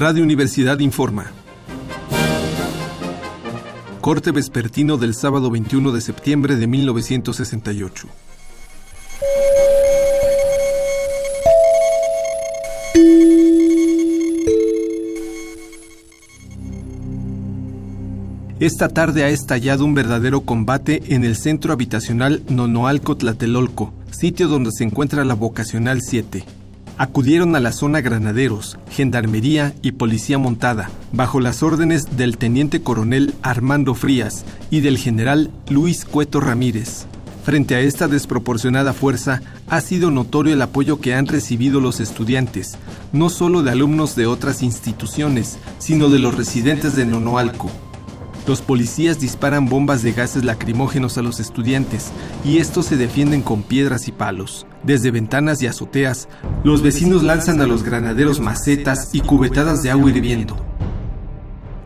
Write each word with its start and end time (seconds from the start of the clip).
Radio 0.00 0.22
Universidad 0.22 0.78
informa. 0.78 1.26
Corte 4.00 4.30
vespertino 4.30 4.96
del 4.96 5.12
sábado 5.12 5.50
21 5.50 5.90
de 5.90 6.00
septiembre 6.00 6.54
de 6.54 6.68
1968. 6.68 8.06
Esta 18.60 18.88
tarde 18.88 19.24
ha 19.24 19.30
estallado 19.30 19.84
un 19.84 19.94
verdadero 19.94 20.42
combate 20.42 21.02
en 21.08 21.24
el 21.24 21.34
centro 21.34 21.72
habitacional 21.72 22.44
Nonoalco 22.48 23.16
Tlatelolco, 23.16 23.92
sitio 24.12 24.46
donde 24.46 24.70
se 24.70 24.84
encuentra 24.84 25.24
la 25.24 25.34
vocacional 25.34 26.02
7 26.02 26.57
acudieron 26.98 27.56
a 27.56 27.60
la 27.60 27.72
zona 27.72 28.00
granaderos, 28.00 28.76
gendarmería 28.90 29.72
y 29.82 29.92
policía 29.92 30.36
montada, 30.36 30.90
bajo 31.12 31.40
las 31.40 31.62
órdenes 31.62 32.16
del 32.16 32.36
teniente 32.36 32.82
coronel 32.82 33.34
Armando 33.42 33.94
Frías 33.94 34.44
y 34.70 34.80
del 34.80 34.98
general 34.98 35.50
Luis 35.70 36.04
Cueto 36.04 36.40
Ramírez. 36.40 37.06
Frente 37.44 37.76
a 37.76 37.80
esta 37.80 38.08
desproporcionada 38.08 38.92
fuerza, 38.92 39.40
ha 39.68 39.80
sido 39.80 40.10
notorio 40.10 40.52
el 40.52 40.60
apoyo 40.60 41.00
que 41.00 41.14
han 41.14 41.26
recibido 41.26 41.80
los 41.80 42.00
estudiantes, 42.00 42.76
no 43.12 43.30
solo 43.30 43.62
de 43.62 43.70
alumnos 43.70 44.16
de 44.16 44.26
otras 44.26 44.62
instituciones, 44.62 45.56
sino 45.78 46.10
de 46.10 46.18
los 46.18 46.36
residentes 46.36 46.94
de 46.94 47.06
Nonoalco. 47.06 47.70
Los 48.48 48.62
policías 48.62 49.20
disparan 49.20 49.66
bombas 49.66 50.02
de 50.02 50.12
gases 50.12 50.42
lacrimógenos 50.42 51.18
a 51.18 51.22
los 51.22 51.38
estudiantes 51.38 52.12
y 52.46 52.56
estos 52.56 52.86
se 52.86 52.96
defienden 52.96 53.42
con 53.42 53.62
piedras 53.62 54.08
y 54.08 54.12
palos. 54.12 54.66
Desde 54.82 55.10
ventanas 55.10 55.60
y 55.60 55.66
azoteas, 55.66 56.30
los 56.64 56.80
vecinos 56.80 57.22
lanzan 57.22 57.60
a 57.60 57.66
los 57.66 57.82
granaderos 57.82 58.40
macetas 58.40 59.10
y 59.12 59.20
cubetadas 59.20 59.82
de 59.82 59.90
agua 59.90 60.08
hirviendo. 60.08 60.56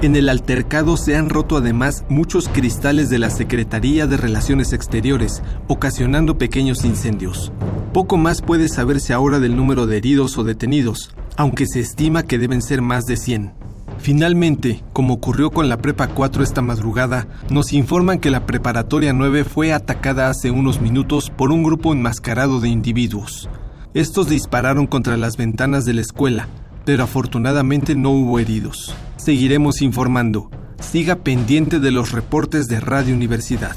En 0.00 0.16
el 0.16 0.30
altercado 0.30 0.96
se 0.96 1.14
han 1.14 1.28
roto 1.28 1.58
además 1.58 2.06
muchos 2.08 2.48
cristales 2.48 3.10
de 3.10 3.18
la 3.18 3.28
Secretaría 3.28 4.06
de 4.06 4.16
Relaciones 4.16 4.72
Exteriores, 4.72 5.42
ocasionando 5.68 6.38
pequeños 6.38 6.86
incendios. 6.86 7.52
Poco 7.92 8.16
más 8.16 8.40
puede 8.40 8.70
saberse 8.70 9.12
ahora 9.12 9.40
del 9.40 9.56
número 9.56 9.86
de 9.86 9.98
heridos 9.98 10.38
o 10.38 10.44
detenidos, 10.44 11.14
aunque 11.36 11.66
se 11.66 11.80
estima 11.80 12.22
que 12.22 12.38
deben 12.38 12.62
ser 12.62 12.80
más 12.80 13.04
de 13.04 13.18
100. 13.18 13.65
Finalmente, 14.06 14.84
como 14.92 15.14
ocurrió 15.14 15.50
con 15.50 15.68
la 15.68 15.78
Prepa 15.78 16.06
4 16.06 16.44
esta 16.44 16.62
madrugada, 16.62 17.26
nos 17.50 17.72
informan 17.72 18.20
que 18.20 18.30
la 18.30 18.46
Preparatoria 18.46 19.12
9 19.12 19.42
fue 19.42 19.72
atacada 19.72 20.30
hace 20.30 20.52
unos 20.52 20.80
minutos 20.80 21.28
por 21.28 21.50
un 21.50 21.64
grupo 21.64 21.92
enmascarado 21.92 22.60
de 22.60 22.68
individuos. 22.68 23.48
Estos 23.94 24.28
dispararon 24.28 24.86
contra 24.86 25.16
las 25.16 25.36
ventanas 25.36 25.84
de 25.84 25.94
la 25.94 26.02
escuela, 26.02 26.46
pero 26.84 27.02
afortunadamente 27.02 27.96
no 27.96 28.10
hubo 28.10 28.38
heridos. 28.38 28.94
Seguiremos 29.16 29.82
informando. 29.82 30.52
Siga 30.78 31.16
pendiente 31.16 31.80
de 31.80 31.90
los 31.90 32.12
reportes 32.12 32.68
de 32.68 32.78
Radio 32.78 33.12
Universidad. 33.12 33.74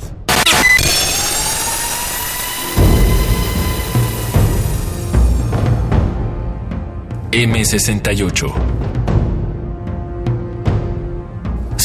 M68 7.32 8.80